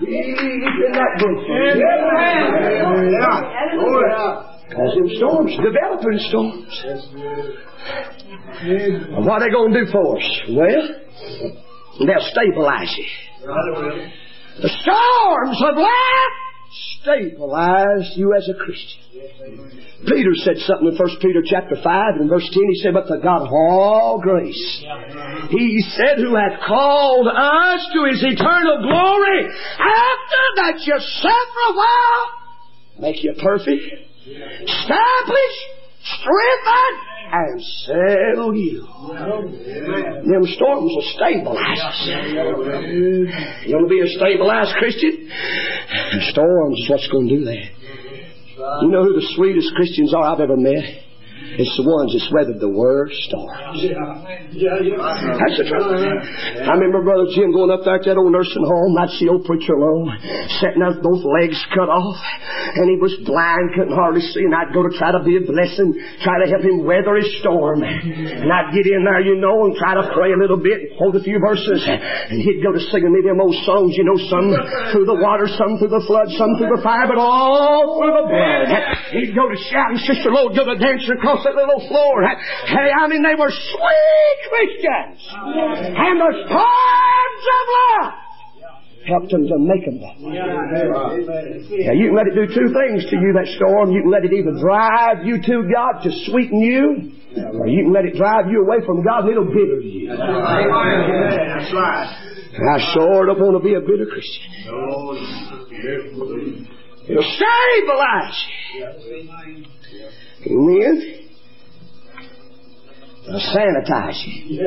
[0.00, 1.44] He's in that bush.
[1.78, 3.40] Yeah.
[4.68, 6.72] Because them storms, developing storms.
[9.24, 10.26] What are they going to do for us?
[10.50, 10.84] Well,
[12.06, 13.08] they'll stabilize you.
[14.62, 16.43] The storms of life
[17.04, 19.00] stabilize you as a Christian.
[20.08, 22.62] Peter said something in 1 Peter chapter 5 and verse 10.
[22.72, 24.84] He said, But the God of all grace,
[25.50, 31.76] He said, who hath called us to His eternal glory, after that you suffer a
[31.76, 32.30] while,
[33.00, 33.82] make you perfect,
[34.26, 35.56] establish,
[36.02, 38.86] strengthen, and settle you.
[40.24, 42.08] Them storms will stabilize us.
[43.66, 45.28] You want to be a stabilized Christian?
[46.30, 47.70] Storms is what's going to do that.
[48.82, 51.03] You know who the sweetest Christians are I've ever met?
[51.54, 53.78] It's the ones that's weathered the worst storms.
[53.78, 55.86] That's the truth.
[56.66, 58.98] I remember Brother Jim going up there to that old nursing home.
[58.98, 60.10] I'd see old preacher alone,
[60.58, 62.18] sitting with both legs cut off,
[62.74, 65.44] and he was blind, couldn't hardly see, and I'd go to try to be a
[65.46, 65.94] blessing,
[66.26, 67.86] try to help him weather his storm.
[67.86, 71.14] And I'd get in there, you know, and try to pray a little bit, hold
[71.14, 74.50] a few verses, and he'd go to singing me them old songs, you know, some
[74.90, 78.26] through the water, some through the flood, some through the fire, but all through the
[78.26, 78.66] blood.
[79.14, 82.24] He'd go to shouting, Sister Lord, go to dancing across that little floor.
[82.24, 85.20] Hey, I mean, they were sweet Christians.
[85.30, 88.14] And the storms of life
[89.06, 90.32] helped them to make them that way.
[91.84, 93.92] Yeah, you can let it do two things to you, that storm.
[93.92, 97.12] You can let it either drive you to God to sweeten you,
[97.52, 100.08] or you can let it drive you away from God and it'll bitter you.
[100.08, 102.08] That's right.
[102.54, 104.42] I sure don't want to be a bitter Christian.
[107.08, 108.86] It'll stabilize you.
[110.46, 111.23] Amen.
[113.24, 114.58] Sanitize you.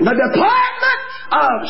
[0.00, 1.68] The department of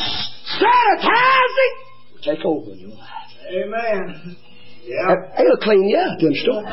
[0.61, 1.75] sanitizing
[2.13, 3.31] will take over in your life.
[3.51, 4.37] Amen.
[4.85, 5.41] Yeah.
[5.41, 6.69] It'll clean you up, them storms.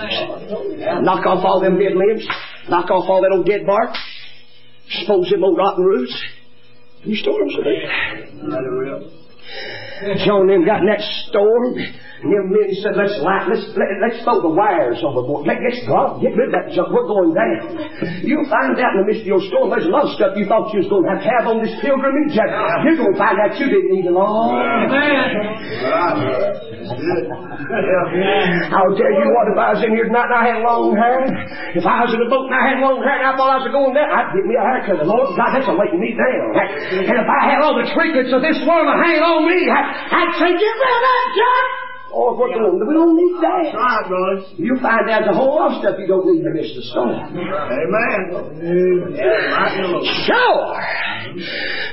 [1.04, 2.28] Knock off all them dead limbs.
[2.70, 3.96] Knock off all that old dead bark.
[4.86, 6.16] Expose them old rotten roots.
[7.06, 9.23] These storms will that.
[10.26, 11.78] John them got in that storm.
[12.24, 15.44] And them men said, let's light, let's, let, let's throw the wires overboard.
[15.44, 16.96] Let, let's go, get rid of that junk.
[16.96, 18.24] We're going down.
[18.24, 20.48] You'll find out in the midst of your storm, there's a lot of stuff you
[20.48, 22.32] thought you was going to have to have on this pilgrimage.
[22.32, 24.56] You're going to find out you didn't need it all.
[28.74, 31.24] I'll tell you what, if I was in here tonight and I had long hair,
[31.76, 33.60] if I was in a boat and I had long hair and I thought I
[33.64, 35.00] was going down, I'd get me a haircut.
[35.00, 36.52] The Lord God, that's a weighting me down.
[37.08, 40.50] And if I had all the trinkets of this world hanging on me, I'd say,
[40.52, 41.83] get rid of that junk.
[42.14, 43.74] Or if we're going, we don't need that.
[43.74, 44.46] That's right.
[44.62, 47.10] You'll find out a whole lot of stuff you don't need midst of the storm.
[47.10, 48.22] Amen.
[49.18, 50.06] Yeah, right in the Lord.
[50.30, 50.78] Sure.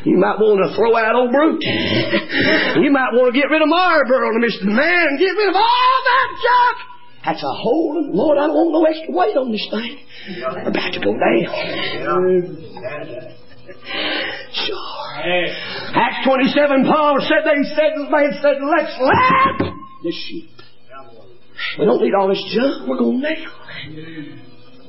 [0.05, 1.65] You might want to throw out old Brute.
[1.65, 4.69] You might want to get rid of Marlboro and Mr.
[4.69, 5.17] Man.
[5.17, 6.77] Get rid of all that junk.
[7.25, 10.05] That's a whole, Lord, I don't want no extra weight on this thing.
[10.37, 11.49] We're about to go down.
[14.53, 15.01] Sure.
[15.97, 20.51] Acts 27, Paul said, they said, the man said, let's let the sheep.
[21.79, 22.89] We don't need all this junk.
[22.89, 23.37] We're going down.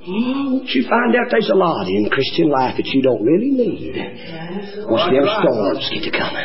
[0.01, 3.21] Oh, hmm, won't you find out there's a lot in Christian life that you don't
[3.23, 3.93] really need
[4.89, 6.41] once them storms get to coming.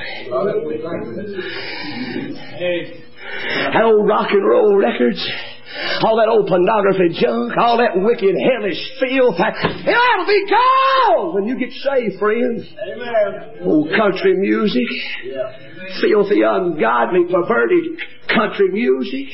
[3.73, 5.27] That old rock and roll records,
[6.05, 11.35] all that old pornography junk, all that wicked hellish filth, it ought to be gone
[11.35, 12.69] when you get saved, friends.
[12.77, 13.65] Amen.
[13.65, 14.85] Old country music,
[16.01, 19.31] filthy, ungodly, perverted country music.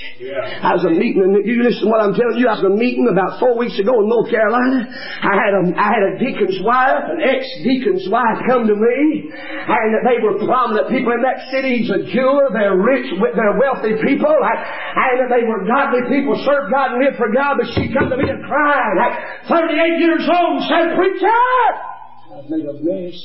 [0.61, 2.47] I was a meeting, and you listen to what I'm telling you.
[2.49, 4.85] I was a meeting about four weeks ago in North Carolina.
[4.85, 9.89] I had a, I had a deacon's wife, an ex-deacon's wife, come to me, and
[10.05, 11.83] they were prominent people in that city.
[11.83, 12.53] He's a jeweler.
[12.53, 17.33] They're rich, they're wealthy people, and they were godly people, served God and lived for
[17.33, 17.57] God.
[17.59, 21.41] But she come to me and cried, 38 years old, and said, "Preacher,
[22.37, 23.17] I've made a mess."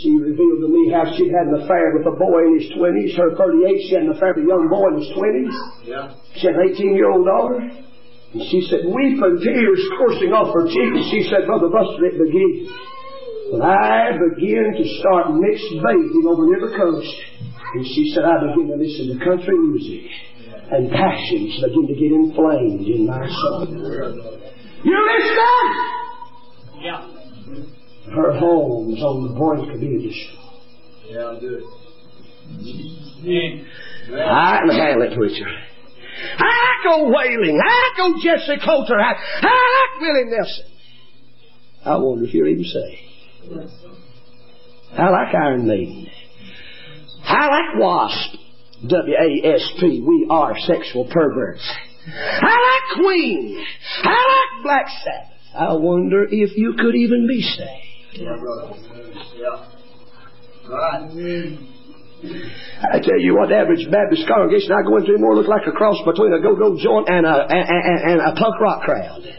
[0.00, 3.12] She revealed to me how she'd had an affair with a boy in his twenties.
[3.16, 5.56] Her thirty-eight, she had an affair with a young boy in his twenties.
[5.84, 6.16] Yeah.
[6.40, 7.60] She had an 18 year old daughter.
[7.60, 11.10] And she said, weeping, tears coursing off her cheeks.
[11.10, 12.70] She said, Brother Buster, it begins.
[13.52, 17.16] And I begin to start mixed bathing over near the coast,
[17.74, 20.06] and she said, I begin to listen to country music,
[20.70, 23.66] and passions begin to get inflamed in my soul.
[24.86, 25.66] You listen!
[26.78, 27.19] Yeah.
[28.14, 30.36] Her home's on the brink of being destroyed.
[31.08, 31.62] Yeah, good.
[34.12, 35.46] I can handle it, preacher.
[36.38, 37.58] I go Waylon.
[37.62, 38.98] I go Jessi Colter.
[38.98, 40.64] I, I like Willie Nelson.
[41.84, 43.70] I wonder if you're even saved.
[44.98, 46.08] I like Iron Maiden.
[47.24, 48.36] I like Wasp.
[48.86, 50.00] W-A-S-P.
[50.06, 51.62] We are sexual perverts.
[52.06, 53.64] I like Queen.
[54.02, 55.38] I like Black Sabbath.
[55.54, 57.89] I wonder if you could even be saved.
[58.12, 58.74] Yeah, brother.
[59.36, 59.66] Yeah.
[62.20, 65.72] I tell you what, the average Baptist congregation I go into more looks like a
[65.72, 69.24] cross between a go-go joint and a, and, and, and a punk rock crowd.
[69.24, 69.32] I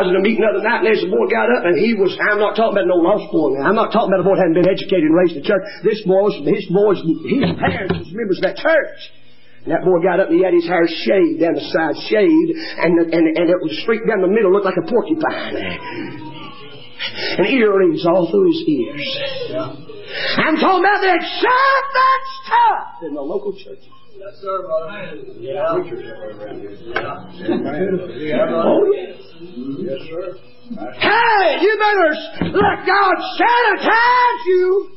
[0.00, 1.92] was in a meeting the other night, and there's a boy got up, and he
[1.92, 3.68] was, I'm not talking about no lost boy now.
[3.68, 5.60] I'm not talking about a boy that hadn't been educated and raised in church.
[5.84, 8.96] This boy was, his boys, his parents was members of that church.
[9.68, 12.50] And that boy got up and he had his hair shaved down the side, shaved,
[12.80, 16.32] and, and, and it was straight down the middle, looked like a porcupine.
[17.38, 19.18] And earrings all through his ears.
[20.38, 23.82] I'm talking about that shut that's tough in the local church.
[24.16, 25.16] Yes, sir, brother.
[25.38, 25.76] Yeah.
[28.16, 28.48] Yeah.
[28.48, 29.12] Oh, yeah.
[29.78, 30.38] Yes, sir.
[30.66, 32.10] Hey, you better
[32.58, 34.95] let God sanitize you.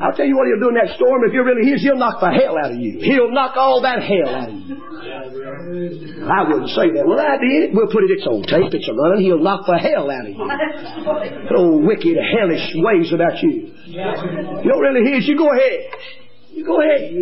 [0.00, 1.22] I'll tell you what he'll do in that storm.
[1.24, 3.00] If you're really his, he'll knock the hell out of you.
[3.00, 4.76] He'll knock all that hell out of you.
[6.24, 7.04] I wouldn't say that.
[7.04, 7.76] Well, I did.
[7.76, 9.20] We'll put it, it's on tape, it's a running.
[9.24, 10.40] He'll knock the hell out of you.
[11.56, 13.72] Old wicked, hellish ways about you.
[14.64, 15.92] You're really his, you go ahead.
[16.52, 17.12] You go ahead.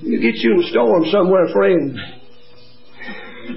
[0.00, 1.98] You get you in a storm somewhere, friend.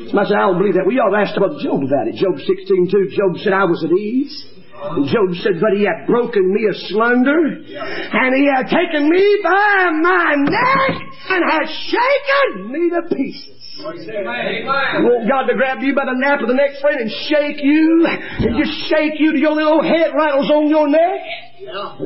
[0.09, 0.85] Somebody said, I don't believe that.
[0.85, 2.15] We ought to ask about Job about it.
[2.19, 3.15] Job 16, 2.
[3.15, 4.56] Job said, I was at ease.
[4.77, 9.89] And Job said, but he had broken me asunder, and he had taken me by
[10.01, 13.53] my neck, and had shaken me to pieces.
[13.79, 17.61] I want God to grab you by the nape of the neck, friend, and shake
[17.61, 21.21] you, and just shake you to your little head rattles on your neck?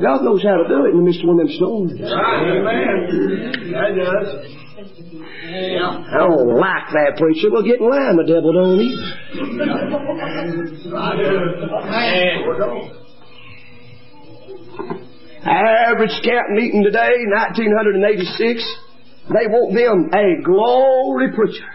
[0.01, 1.91] God knows how to do it in the midst of one of them storms.
[1.91, 3.71] Amen.
[3.71, 4.60] That does.
[4.81, 6.03] Yeah.
[6.09, 7.49] I don't like that preacher.
[7.51, 9.15] Well, get in line, the devil don't either.
[15.43, 18.77] Average camp meeting today, 1986,
[19.29, 21.65] they want them a glory preacher.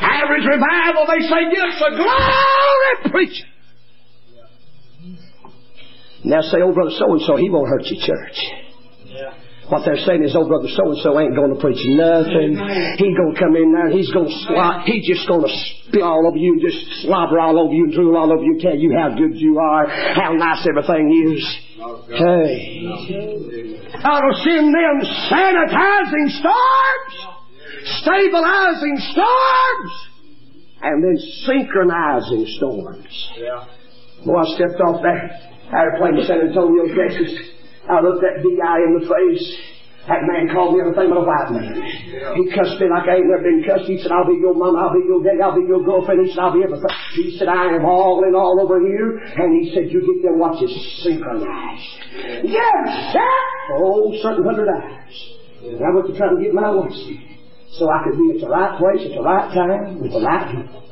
[0.00, 3.46] Average revival, they say, yes, a glory preacher.
[6.24, 8.65] Now say, oh, brother so-and-so, he won't hurt your church.
[9.68, 12.54] What they're saying is, oh, brother so-and-so ain't going to preach nothing.
[12.98, 15.50] He going to come in there, and he's going to slop, he's just going to
[15.88, 18.52] spill all over you and just slobber all over you and drool all over you
[18.54, 21.42] and tell you how good you are, how nice everything is.
[22.14, 22.86] Hey.
[24.06, 25.02] I'll send them
[25.34, 27.14] sanitizing storms,
[28.06, 29.92] stabilizing storms,
[30.82, 33.30] and then synchronizing storms.
[33.36, 33.66] Yeah.
[34.24, 37.34] Boy, I stepped off that airplane in San Antonio, Texas.
[37.86, 39.46] I looked that big guy in the face.
[40.06, 41.74] That man called me everything but a white man.
[42.38, 43.90] He cussed me like I ain't never been cussed.
[43.90, 46.22] He said, I'll be your mama, I'll be your daddy, I'll be your girlfriend.
[46.22, 46.94] He said, I'll be everything.
[47.18, 49.18] He said, I am all in all over here.
[49.18, 50.70] And he said, you get them watches
[51.02, 51.90] synchronized.
[52.46, 52.86] Yes,
[53.18, 53.34] sir!
[53.82, 55.14] Oh, certain hundred hours.
[55.66, 56.94] And I went to try to get my watch
[57.74, 60.54] so I could be at the right place at the right time with the right
[60.54, 60.85] people.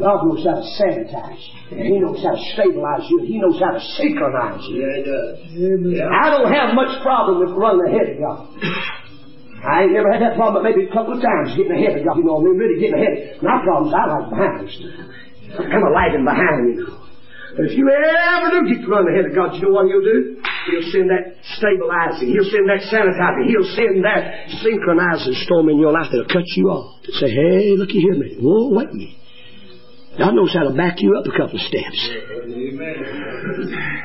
[0.00, 1.76] And God knows how to sanitize you.
[1.76, 3.20] And He knows how to stabilize you.
[3.28, 4.80] He knows how to synchronize you.
[4.80, 5.36] Yeah, it does.
[5.52, 6.08] Yeah.
[6.08, 8.48] I don't have much problem with running ahead of God.
[9.60, 12.08] I ain't never had that problem, but maybe a couple of times getting ahead of
[12.08, 12.16] God.
[12.16, 13.44] You know, I mean, really getting ahead.
[13.44, 15.68] My problem's I like behind stuff.
[15.68, 16.96] I'm a lagging behind, you know.
[17.60, 20.00] But if you ever do get to run ahead of God, you know what He'll
[20.00, 20.40] do?
[20.40, 22.32] He'll send that stabilizing.
[22.32, 23.52] He'll send that sanitizing.
[23.52, 27.04] He'll send that synchronizing storm in your life that'll cut you off.
[27.04, 28.40] To say, hey, looky here a minute.
[28.40, 29.19] Whoa, wait a minute.
[30.20, 32.10] God knows how to back you up a couple of steps.
[32.44, 32.94] Amen.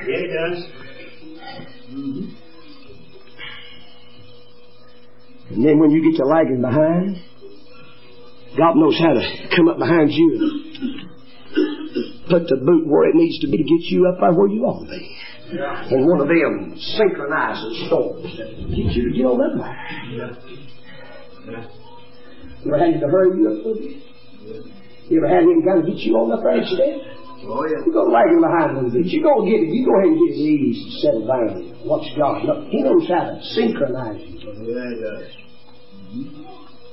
[0.08, 0.64] Yeah, it does.
[1.92, 2.46] Mm-hmm.
[5.50, 7.18] And then when you get to lagging behind,
[8.58, 9.22] God knows how to
[9.56, 11.10] come up behind you and
[12.30, 14.64] put the boot where it needs to be to get you up by where you
[14.64, 15.18] ought to be.
[15.54, 15.90] Yeah.
[15.90, 19.76] In one of them synchronizing storms that get you to get on up there.
[22.64, 24.85] You ever had him to hurry you up bit?
[25.10, 27.16] You ever had kind of get you on up there instead?
[27.46, 27.86] Oh, yeah.
[27.86, 29.06] You go lagging behind a little bit.
[29.06, 29.70] You go get it.
[29.70, 31.62] You go ahead and get it easy and settle down.
[31.86, 32.42] Watch God.
[32.42, 34.42] Look, he knows how to synchronize you.
[34.50, 35.30] Oh, yeah, it does.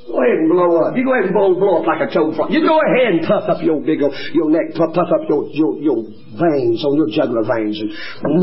[0.04, 0.92] Go ahead and blow up.
[0.92, 2.52] You go ahead and blow, blow up like a toad frog.
[2.52, 5.48] You go ahead and puff up your big old, your neck, puff, puff up your,
[5.56, 6.04] your, your
[6.36, 7.88] veins on your jugular veins and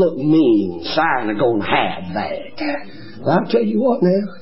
[0.02, 0.82] look mean.
[0.98, 2.58] Sign of going to have that.
[3.22, 4.39] But I'll tell you what now.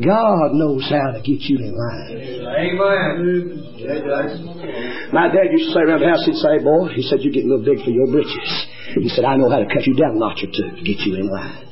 [0.00, 2.16] God knows how to get you in line.
[2.40, 3.66] Amen.
[3.76, 5.12] It.
[5.12, 7.44] My dad used to say around the house, he'd say, boy, he said, you get
[7.44, 8.66] a little big for your britches.
[8.94, 11.00] He said, I know how to cut you down a notch or two to get
[11.00, 11.66] you in line.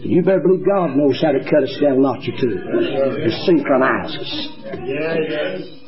[0.00, 2.54] You better believe God knows how to cut us down a notch or two.
[2.54, 4.48] To synchronize us.
[4.64, 5.80] It.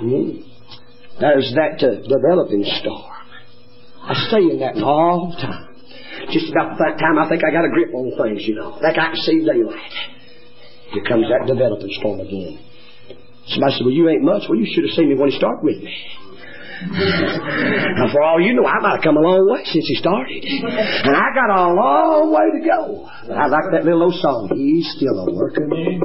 [0.00, 0.42] Hmm?
[1.20, 3.10] There's that uh, developing storm.
[4.02, 5.71] I stay in that all the time.
[6.30, 8.78] Just about that time I think I got a grip on things, you know.
[8.82, 9.94] Like I can see daylight.
[10.92, 12.60] Here comes that developing storm again.
[13.48, 14.44] Somebody said, Well, you ain't much.
[14.48, 15.96] Well, you should have seen me when he started with me.
[16.82, 20.42] now, for all you know, I might have come a long way since he started.
[20.44, 23.08] And I got a long way to go.
[23.28, 24.50] But I like that little old song.
[24.54, 26.00] He's still a working man.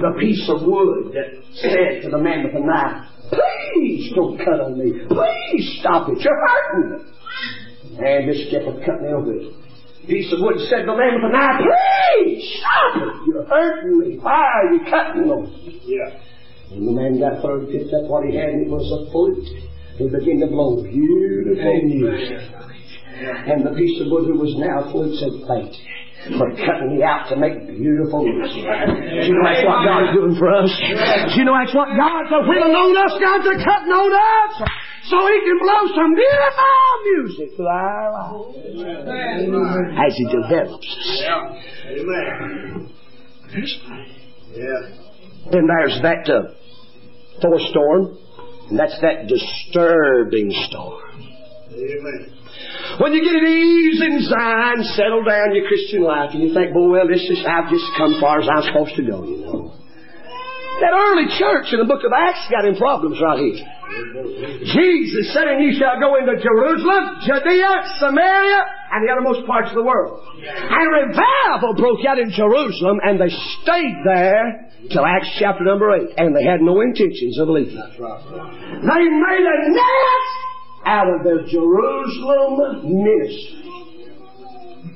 [0.00, 4.60] The piece of wood that said to the man with the knife, Please don't cut
[4.60, 4.92] on me.
[5.08, 6.18] Please stop it.
[6.18, 7.19] You're hurting me.
[8.00, 9.52] And this shepherd cut me over it.
[10.08, 13.28] Piece of wood said the man with the knife, Please stop it.
[13.28, 14.16] You're hurting me.
[14.16, 15.82] Why are you cutting me?
[15.84, 16.16] Yeah.
[16.72, 19.44] And the man got through, picked up what he had, and it was a flute.
[20.00, 22.40] He began to blow beautiful music.
[23.20, 27.04] And the piece of wood who was now flute said, Thank you for cutting me
[27.04, 28.64] out to make beautiful music.
[28.64, 30.72] Do you know that's what God's doing for us?
[30.72, 33.12] Do you know that's what God's willing on us?
[33.20, 34.64] God's cutting on us
[35.10, 38.78] so He can blow some beautiful music our lives
[39.98, 41.18] as He develops us.
[41.20, 41.98] Yeah.
[41.98, 42.94] Amen.
[44.54, 44.82] Yeah.
[45.50, 46.54] Then there's that uh,
[47.42, 48.18] fourth storm,
[48.68, 51.02] and that's that disturbing storm.
[51.72, 52.36] Amen.
[53.00, 56.74] When you get at ease inside and settle down your Christian life, and you think,
[56.74, 59.79] boy, well, this is I've just come far as I'm supposed to go, you know.
[60.80, 63.60] That early church in the book of Acts got in problems right here.
[64.64, 68.60] Jesus said, and ye shall go into Jerusalem, Judea, Samaria,
[68.92, 70.24] and the uttermost parts of the world.
[70.40, 73.28] And revival broke out in Jerusalem, and they
[73.60, 77.76] stayed there till Acts chapter number 8, and they had no intentions of leaving.
[77.76, 80.32] They made a nest
[80.86, 83.69] out of their Jerusalem ministry.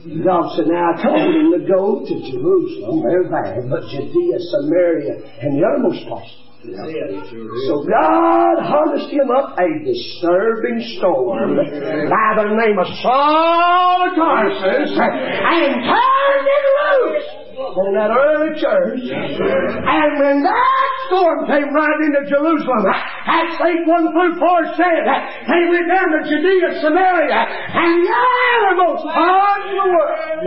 [0.05, 5.15] God said, Now I told him to go to Jerusalem, they're there, but Judea, Samaria,
[5.41, 6.29] and the uttermost parts.
[6.65, 14.97] So God harnessed him up a disturbing storm by the name of Saul of Tarsus
[14.97, 18.99] and turned him loose in that early church.
[19.07, 25.03] And when that storm came right into Jerusalem, Acts 8 1 through 4 said,
[25.47, 27.41] they went down to Judea, Samaria,
[27.79, 30.43] and the uttermost parts of the world.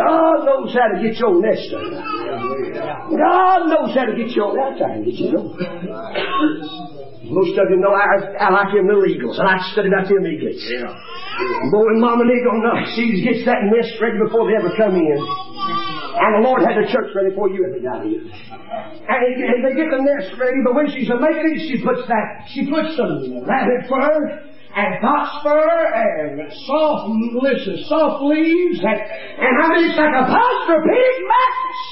[0.00, 1.92] God knows how to get your nest done.
[3.12, 5.52] God knows how to get your time, did you know?
[7.26, 9.38] Most of you know I, I like them little eagles.
[9.42, 10.62] I like to study about them eagles.
[10.62, 10.94] Yeah.
[11.74, 15.55] Boy, Mama Eagle, no, she gets that nest ready before they ever come in.
[16.16, 18.24] And the Lord had the church ready for you ever got here.
[18.24, 21.76] And they, and they get the nest ready, but when she's a making it, she
[21.84, 28.80] puts that, she puts some rabbit fur and fox fur and soft, listen, soft leaves
[28.80, 31.82] and, and I mean, it's like a posturepedic mattress.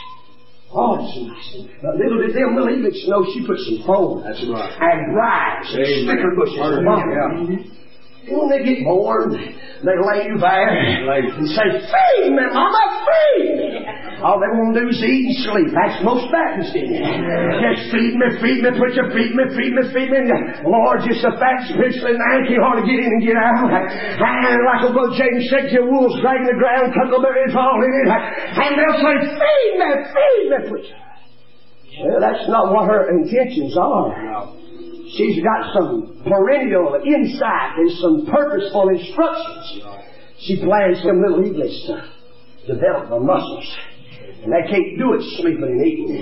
[0.75, 1.69] Oh, it's nice.
[1.85, 4.73] But little did them little eaglets know she put some foam That's right.
[4.75, 7.84] and briars and sticker bushes Yeah.
[8.25, 13.85] When they get bored, they lay you there and say, Feed me, Mama, feed me.
[14.25, 15.69] All they want to do is eat and sleep.
[15.77, 16.89] That's most Baptists in.
[16.89, 20.25] Just feed me, feed me, put your feed me, feed me, feed me.
[20.65, 23.69] Lord, just a fat spiritually I can't hardly get in and get out.
[23.69, 28.09] And like a Brother James said, your wolves dragging the ground, huckleberries all in it.
[28.09, 31.01] And they'll say, Feed me, feed me, preacher.
[32.09, 34.64] Well, that's not what her intentions are.
[35.17, 39.83] She's got some perennial insight and some purposeful instructions.
[40.41, 42.07] She plans some little eaglets to uh,
[42.67, 43.69] develop the muscles.
[44.43, 46.19] And they can't do it sleeping and eating.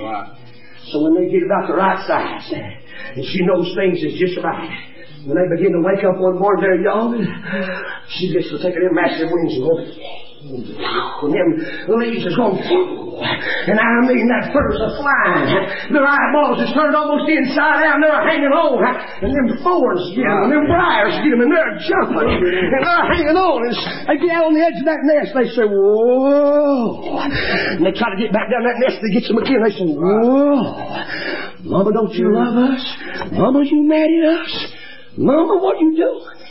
[0.92, 4.68] So when they get about the right size, and she knows things is just right,
[5.24, 7.26] when they begin to wake up one morning, they're yawning,
[8.18, 11.48] she gets to taking them massive wings and and them
[12.02, 15.94] leaves is going, and I mean that fur's a flying.
[15.94, 18.82] Their eyeballs is turned almost inside out, and they're hanging on,
[19.22, 23.06] and them thorns get them, and them briars get them, and they're jumping, and they're
[23.06, 23.74] hanging on, and
[24.10, 28.10] they get out on the edge of that nest, they say, whoa, and they try
[28.10, 30.58] to get back down that nest, they get them again, they say, whoa,
[31.62, 32.82] Mama, don't you love us?
[33.30, 34.52] Mama, you mad at us?
[35.16, 36.41] Mama, what you doing?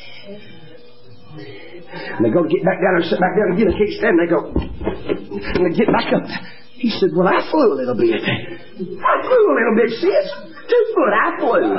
[1.92, 4.16] And they go to get back down and sit back down again and can't stand.
[4.16, 6.24] They go, and they get back up.
[6.82, 8.18] He said, well, I flew a little bit.
[8.18, 10.28] I flew a little bit, sis.
[10.66, 11.76] Two foot, I flew.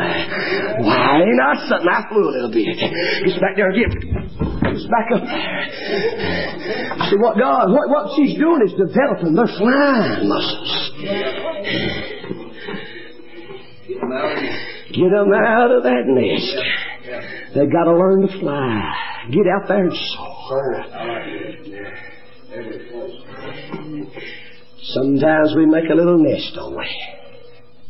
[0.87, 1.89] Why, ain't I something?
[1.89, 2.77] I flew a little bit.
[2.79, 3.91] Gets back there again.
[4.63, 5.25] Gets back up.
[7.11, 10.93] See what God, what, what she's doing is developing their flying muscles.
[14.93, 15.71] Get them out.
[15.71, 16.57] Of that nest.
[17.55, 18.95] They've got to learn to fly.
[19.31, 20.85] Get out there and soar.
[24.83, 26.87] Sometimes we make a little nest, don't we?